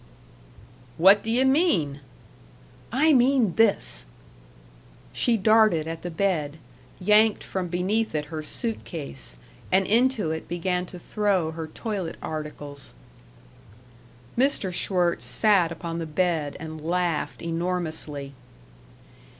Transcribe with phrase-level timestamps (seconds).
[0.97, 1.99] "What d' yuh mean?"
[2.91, 4.07] "I mean this."
[5.13, 6.57] She darted at the bed,
[6.99, 9.35] yanked from beneath it her suit case,
[9.71, 12.95] and into it began to throw her toilet articles.
[14.35, 14.73] Mr.
[14.73, 18.33] Schwirtz sat upon the bed and laughed enormously.